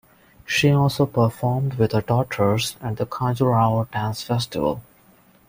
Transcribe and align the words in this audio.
She 0.47 0.71
also 0.71 1.05
performed 1.05 1.75
with 1.75 1.91
her 1.91 2.01
daughters 2.01 2.75
at 2.81 2.97
the 2.97 3.05
Khajuraho 3.05 3.91
Dance 3.91 4.23
Festival. 4.23 4.81